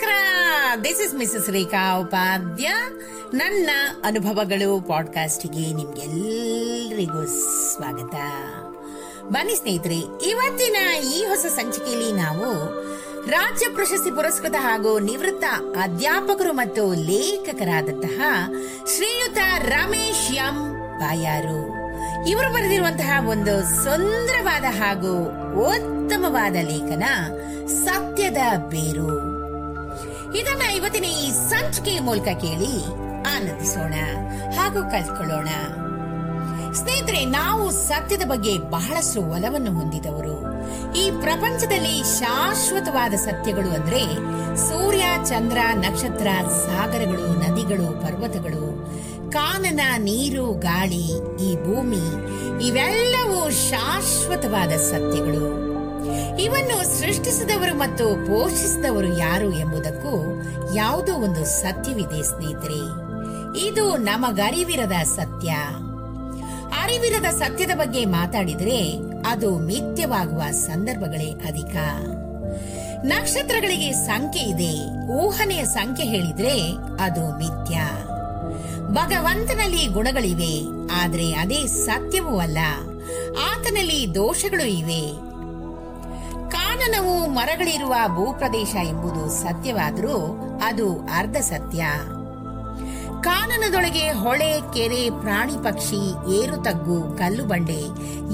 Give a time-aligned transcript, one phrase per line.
[0.00, 0.80] ನಮಸ್ಕಾರ.
[0.84, 2.72] This is Mrs Rekha Upadhya
[3.34, 3.70] ನನ್ನ
[4.04, 7.26] ಅನುಭವಗಳು ಪಾಡ್ಕಾಸ್ಟ್ಗೆ ನಿಮ್ಗೆಲ್ಲರಿಗೂ
[7.74, 8.14] ಸ್ವಾಗತ.
[9.22, 10.76] ಬನ್ನಿ ಸ್ನೇಹಿತರೆ, ಇವತ್ತಿನ
[11.14, 12.68] ಈ ಹೊಸ ಸಂಚಿಕೆಯಲ್ಲಿ ನಾವು
[13.30, 15.44] ರಾಜ್ಯ ಪ್ರಶಸ್ತಿ ಪುರಸ್ಕೃತ ಹಾಗೂ ನಿವೃತ್ತ
[15.82, 18.20] ಅಧ್ಯಾಪಕರು ಮತ್ತು ಲೇಖಕರಾದಂತಹ
[18.94, 20.72] ಶ್ರೀಯುತ ರಮೇಶ್ ಎಂ.
[21.00, 21.78] ಬಾಯಾರು.
[22.28, 25.24] ಇವರು ಬರೆದಿರುವಂತಹ ಒಂದು ಸುಂದರವಾದ ಹಾಗೂ
[25.66, 27.04] ಉತ್ತಮವಾದ ಲೇಖನ
[27.66, 29.37] ಸತ್ಯದ ಬೇರು.
[30.36, 32.84] ಇದನ್ನ ಇವತ್ತಿನ ಈ ಸಂಚಿಕೆಯ ಮೂಲಕ ಕೇಳಿ
[33.36, 33.94] ಆನಂದಿಸೋಣ
[34.56, 35.48] ಹಾಗೂ ಕಲ್ತ್ಕೊಳ್ಳೋಣ.
[36.72, 40.48] ಸ್ನೇಹಿತರೆ, ನಾವು ಸತ್ಯದ ಬಗ್ಗೆ ಬಹಳಷ್ಟು ಒಲವನ್ನು ಹೊಂದಿದವರು.
[40.94, 44.14] ಈ ಪ್ರಪಂಚದಲ್ಲಿ ಶಾಶ್ವತವಾದ ಸತ್ಯಗಳು ಅಂದ್ರೆ
[44.56, 48.86] ಸೂರ್ಯ, ಚಂದ್ರ, ನಕ್ಷತ್ರ, ಸಾಗರಗಳು, ನದಿಗಳು, ಪರ್ವತಗಳು,
[49.30, 51.06] ಕಾನನ, ನೀರು, ಗಾಳಿ,
[51.44, 52.04] ಈ ಭೂಮಿ,
[52.66, 55.67] ಇವೆಲ್ಲವೂ ಶಾಶ್ವತವಾದ ಸತ್ಯಗಳು.
[56.40, 60.42] ಇವನ್ನು ಸೃಷ್ಟಿಸಿದವರು ಮತ್ತು ಪೋಷಿಸಿದವರು ಯಾರು ಎಂಬುದಕ್ಕೂ
[60.74, 63.08] ಯಾವುದೋ ಒಂದು ಸತ್ಯವಿದೆ, ಸ್ನೇಹಿತರೆ.
[63.66, 65.50] ಇದು ನಮಗರಿವಿರದ ಸತ್ಯ.
[66.82, 68.92] ಅರಿವಿರದ ಸತ್ಯದ ಬಗ್ಗೆ ಮಾತಾಡಿದರೆ
[69.26, 71.76] ಅದು ಮಿಥ್ಯವಾಗುವ ಸಂದರ್ಭಗಳೇ ಅಧಿಕ.
[73.04, 75.06] ನಕ್ಷತ್ರಗಳಿಗೆ ಸಂಖ್ಯೆ ಇದೆ.
[75.12, 77.80] ಊಹನೆಯ ಸಂಖ್ಯೆ ಹೇಳಿದ್ರೆ ಅದು ಮಿಥ್ಯ.
[78.88, 80.62] ಭಗವಂತನಲ್ಲಿ ಗುಣಗಳಿವೆ,
[81.02, 82.58] ಆದರೆ ಅದೇ ಸತ್ಯವೂ ಅಲ್ಲ.
[83.50, 85.27] ಆತನಲ್ಲಿ ದೋಷಗಳು ಇವೆ.
[86.88, 91.84] ಕಾನನವು ಮರಗಳಿರುವ ಭೂಪ್ರದೇಶ ಎಂಬುದು ಸತ್ಯವಾದರೂ ಅದು ಅರ್ಧ ಸತ್ಯ.
[93.20, 97.80] ಕಾನನದೊಳಗೆ ಹೊಳೆ, ಕೆರೆ, ಪ್ರಾಣಿ ಪಕ್ಷಿ, ಏರು ತಗ್ಗು, ಕಲ್ಲು ಬಂಡೆ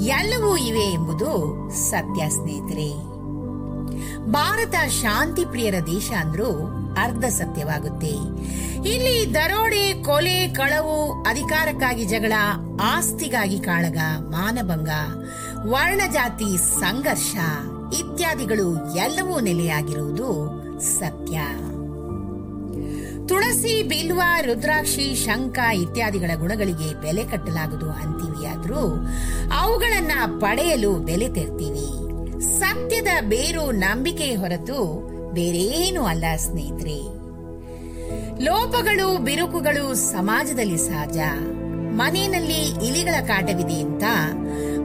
[0.03, 1.31] ಎಲ್ಲವೂ ಇವೆ ಎಂಬುದು
[1.75, 2.89] ಸತ್ಯ ಸ್ನೇಹಿತರೆ.
[4.31, 6.51] ಭಾರತ ಶಾಂತಿ ಪ್ರಿಯರ ದೇಶ ಅಂದ್ರೂ
[7.01, 8.13] ಅರ್ಧ ಸತ್ಯವಾಗುತ್ತೆ.
[8.89, 12.33] ಇಲ್ಲಿ ದರೋಡೆ, ಕೊಲೆ, ಕಳವು, ಅಧಿಕಾರಕ್ಕಾಗಿ ಜಗಳ,
[12.81, 14.89] ಆಸ್ತಿಗಾಗಿ ಕಾಳಗ, ಮಾನಭಂಗ,
[15.71, 17.35] ವರ್ಣಜಾತಿ ಸಂಘರ್ಷ.
[17.93, 21.39] ಇತ್ಯಾದಿಗಳು ಎಲ್ಲವೂ ನೆಲೆಯಾಗಿರುವುದು ಸತ್ಯ.
[23.27, 29.07] ತುಳಸಿ, ಬಿಲ್ವ, ರುದ್ರಾಕ್ಷಿ ಶಂಕ ಇತ್ಯಾದಿಗಳ ಗುಣಗಳಿಗೆ ಬೆಲೆ ಕಟ್ಟಲಾಗದು ಅಂತೀವಿಯಾದ್ರೂ
[29.59, 32.05] ಅವುಗಳನ್ನ ಪಡೆಯಲು ಬೆಲೆ ತೆರ್ತೀವಿ.
[32.59, 37.15] ಸತ್ಯದ ಬೇರು ನಂಬಿಕೆ ಹೊರತು ಬೇರೇನೂ ಅಲ್ಲ ಸ್ನೇಹಿತರೆ.
[38.43, 41.17] ಲೋಪಗಳು, ಬಿರುಕುಗಳು ಸಮಾಜದಲ್ಲಿ ಸಹಜ.
[41.95, 44.03] ಮನೆಯಲ್ಲಿ ಇಲಿಗಳ ಕಾಟವಿದೆ ಅಂತ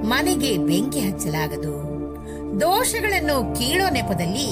[0.04, 1.89] ಮನೆಗೆ ಬೆಂಕಿ ಹಚ್ಚಲಾಗದು.
[2.60, 4.48] ದೋಷಗಳನ್ನು ಕೀಳೋ ನೆಪದಲ್ಲಿ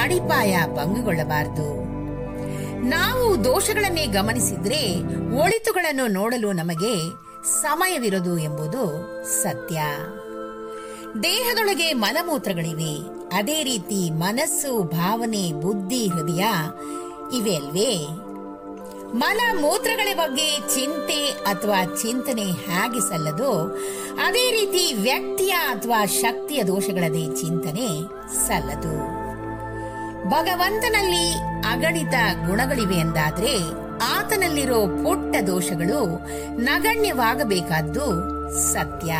[0.00, 1.80] ಅಡಿಪಾಯ ಭಂಗಗೊಳ್ಳಬಾರದು.
[2.88, 4.96] ನಾವು ದೋಷಗಳನ್ನೇ ಗಮನಿಸಿದ್ರೆ
[5.42, 7.10] ಒಳಿತುಗಳನ್ನು ನೋಡಲು ನಮಗೆ
[7.62, 8.84] ಸಮಯವಿರದು ಎಂಬುದು
[9.42, 9.80] ಸತ್ಯ.
[11.22, 13.20] ದೇಹದೊಳಗೆ ಮಲಮೂತ್ರಗಳಿವೆ.
[13.36, 16.44] ಅದೇ ರೀತಿ ಮನಸ್ಸು, ಭಾವನೆ, ಬುದ್ಧಿ, ಹೃದಯ
[17.36, 18.06] ಇವೆ ಅಲ್ವೇ?
[19.14, 23.74] ಮಲ ಮೂತ್ರಗಳ ಬಗ್ಗೆ ಚಿಂತೆ ಅಥವಾ ಚಿಂತನೆ ಹೇಗೆ ಸಲ್ಲದು?
[24.26, 28.02] ಅದೇ ರೀತಿ ವ್ಯಕ್ತಿಯ ಅಥವಾ ಶಕ್ತಿಯ ದೋಷಗಳದೇ ಚಿಂತನೆ
[28.46, 29.20] ಸಲ್ಲದು.
[30.28, 31.34] ಭಗವಂತನಲ್ಲಿ
[31.70, 32.14] ಅಗಣಿತ
[32.46, 33.56] ಗುಣಗಳಿವೆ ಎಂದಾದ್ರೆ
[34.18, 38.06] ಆತನಲ್ಲಿರೋ ಪುಟ್ಟ ದೋಷಗಳು ನಗಣ್ಯವಾಗಬೇಕಾದ್ದು
[38.72, 39.14] ಸತ್ಯ.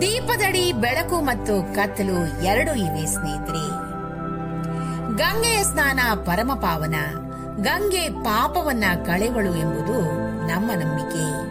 [0.00, 3.88] ದೀಪದಡಿ, ಬೆಳಕು ಮತ್ತು ಕತ್ತಲು ಎರಡೂ ಇವೆ ಸ್ನೇಹಿತರೆ.
[5.16, 6.94] ಗಂಗೆಯ ಸ್ನಾನ ಪರಮ ಪಾವನ
[7.62, 10.02] ಗಂಗೆ ಪಾಪವನ್ನ ಕಳೆವಳು ಎಂಬುದು
[10.46, 11.48] ನಮ್ಮ ನಂಬಿಕೆ.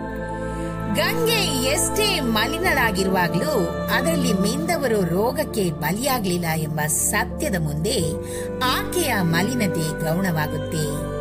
[0.95, 8.11] ಗಂಗೆ ಎಷ್ಟೇ ಮಲಿನರಾಗಿರುವಾಗಲೂ ಅದರಲ್ಲಿ ಮಿಂದವರು ರೋಗಕ್ಕೆ ಬಲಿಯಾಗಲಿಲ್ಲ ಎಂಬ ಸತ್ಯದ ಮುಂದೆ
[8.59, 11.17] ಆಕೆಯ ಮಲಿನತೆ ಗೌಣವಾಗುತ್ತೆ.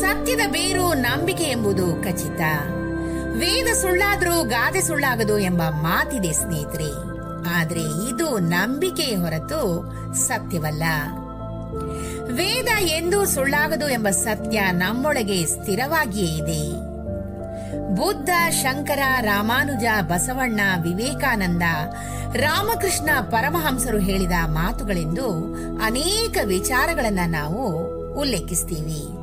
[0.00, 2.40] ಸತ್ಯದ ಬೇರು ನಂಬಿಕೆ ಎಂಬುದು ಖಚಿತ.
[3.32, 7.12] ವೇದ ಸುಳ್ಳಾದರೂ ಗಾದೆ ಸುಳ್ಳಾಗದು ಎಂಬ ಮಾತಿದೆ ಸ್ನೇಹಿತರೆ.
[7.58, 10.82] ಆದರೆ ಇದು ನಂಬಿಕೆ ಹೊರತು ಸತ್ಯವಲ್ಲ.
[12.30, 16.92] ವೇದ ಎಂದೂ ಸುಳ್ಳಾಗದು ಎಂಬ ಸತ್ಯ ನಮ್ಮೊಳಗೆ ಸ್ಥಿರವಾಗಿಯೇ ಇದೆ.
[17.94, 21.62] ಬುದ್ಧ, ಶಂಕರ, ರಾಮಾನುಜ, ಬಸವಣ್ಣ, ವಿವೇಕಾನಂದ,
[22.36, 29.22] ರಾಮಕೃಷ್ಣ ಪರಮಹಂಸರು ಹೇಳಿದ ಮಾತುಗಳೆಂದು ಅನೇಕ ವಿಚಾರಗಳನ್ನು ನಾವು ಉಲ್ಲೇಖಿಸ್ತೀವಿ.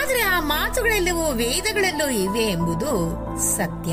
[0.00, 3.16] ಆದರೆ ಆ ಮಾತುಗಳೆಲ್ಲವೂ ವೇದಗಳಲ್ಲೂ ಇವೆ ಎಂಬುದು
[3.56, 3.92] ಸತ್ಯ.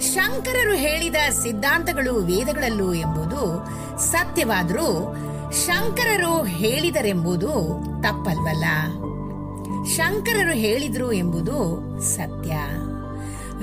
[0.00, 3.68] ಶಂಕರರು ಹೇಳಿದ ಸಿದ್ಧಾಂತಗಳು ವೇದಗಳಲ್ಲೂ ಎಂಬುದು
[4.00, 5.16] ಸತ್ಯವಾದರೂ
[5.52, 8.64] ಶಂಕರರು ಹೇಳಿದರೆಂಬುದು ತಪ್ಪಲ್ವಲ್ಲ?
[9.86, 12.52] ಶಂಕರರು ಹೇಳಿದ್ರು ಎಂಬುದು ಸತ್ಯ.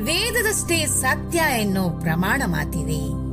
[0.04, 3.24] ವೇದದಷ್ಟೇ ಸತ್ಯ ಎನ್ನೋ ಪ್ರಮಾಣ ಮಾತಿದೆ.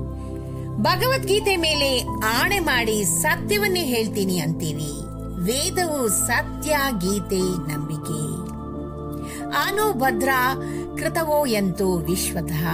[0.83, 2.07] ಭಗವದ್ಗೀತೆ ಮೇಲೆ
[2.41, 4.93] ಆಣೆ ಮಾಡಿ ಸತ್ಯವನ್ನೇ ಹೇಳ್ತೀನಿ ಅಂತೀವಿ
[5.43, 8.51] ವೇದವು ಸತ್ಯ, ಗೀತೆ, ನಂಬಿಕೆ.
[9.69, 10.29] ಅನುಭದ್ರ
[10.99, 12.67] ಕೃತವೋ ಎಂತೋ ವಿಶ್ವತಃ.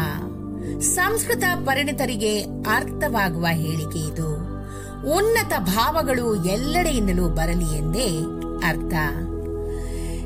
[0.80, 4.55] ಸಂಸ್ಕೃತ ಪರಿಣಿತರಿಗೆ ಅರ್ಥವಾಗುವ ಹೇಳಿಕೆ ಇದು.
[5.04, 8.20] ಉನ್ನತ ಭಾವಗಳು ಎಲ್ಲೆಡೆಯಿಂದಲೂ ಬರಲಿ ಎಂದೇ
[8.68, 8.94] ಅರ್ಥ.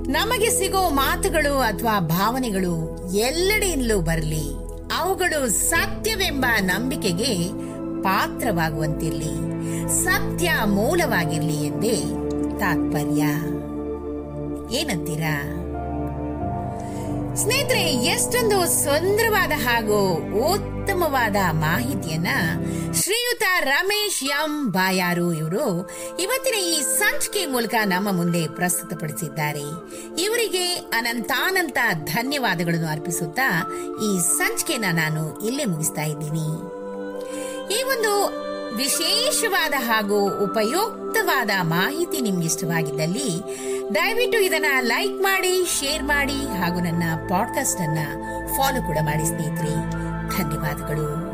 [0.08, 4.54] ನಮಗೆ ಸಿಗೋ ಮಾತುಗಳು ಅಥವಾ ಭಾವನೆಗಳು ಎಲ್ಲೆಡೆಯಿಂದಲೂ ಬರಲಿ,
[4.98, 7.48] ಅವುಗಳು ಸತ್ಯವೆಂಬ ನಂಬಿಕೆಗೆ
[8.02, 9.50] ಪಾತ್ರವಾಗುವಂತಿರಲಿ,
[10.04, 11.96] ಸತ್ಯ ಮೂಲವಾಗಿರಲಿ ಎಂದೇ
[12.58, 13.22] ತಾತ್ಪರ್ಯ.
[14.76, 15.59] ಏನಂತೀರಾ?
[17.36, 19.98] ಸ್ನೇಹಿತರೆ, ಎಷ್ಟೊಂದು ಸುಂದರವಾದ ಹಾಗೂ
[20.52, 22.28] ಉತ್ತಮವಾದ ಮಾಹಿತಿಯನ್ನ
[22.94, 25.90] ಶ್ರೀಯುತ ರಮೇಶ್ ಎಂ ಬಾಯಾರು ಇವರು
[26.20, 29.64] ಇವತ್ತಿನ ಈ ಸಂಚಿಕೆ ಮೂಲಕ ನಮ್ಮ ಮುಂದೆ ಪ್ರಸ್ತುತಪಡಿಸಿದ್ದಾರೆ.
[30.22, 33.70] ಇವರಿಗೆ ಅನಂತಾನಂತ ಧನ್ಯವಾದಗಳನ್ನು ಅರ್ಪಿಸುತ್ತಾ
[34.04, 36.48] ಈ ಸಂಚಿಕೆನ ನಾನು ಇಲ್ಲೇ ಮುಗಿಸ್ತಾ ಇದ್ದೀನಿ.
[37.78, 38.12] ಈ ಒಂದು
[38.76, 43.42] ವಿಶೇಷವಾದ ಹಾಗೂ ಉಪಯುಕ್ತವಾದ ಮಾಹಿತಿ ನಿಮ್ಗೆ ಇಷ್ಟವಾಗಿದ್ದಲ್ಲಿ
[43.94, 47.98] ದಯವಿಟ್ಟು ಇದನ್ನ ಲೈಕ್ ಮಾಡಿ, ಶೇರ್ ಮಾಡಿ ಹಾಗೂ ನನ್ನ ಪಾಡ್ಕಾಸ್ಟ್ ಅನ್ನ
[48.56, 49.90] ಫಾಲೋ ಕೂಡ ಮಾಡಿ ಸ್ನೇಹಿತರೆ.
[50.38, 51.29] ಧನ್ಯವಾದಗಳು.